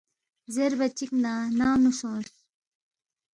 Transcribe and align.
زیربا 0.53 0.87
چِک 0.97 1.11
ن٘ا 1.23 1.35
ننگ 1.57 1.79
نُو 1.83 1.91
سونگس 1.99 2.35